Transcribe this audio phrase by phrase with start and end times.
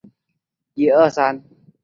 [0.03, 0.05] 我出
[0.89, 1.43] 来找找